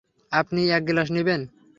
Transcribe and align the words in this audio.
আপনি 0.31 0.61
এক-গ্লাস 0.69 1.07
নিবেন? 1.15 1.41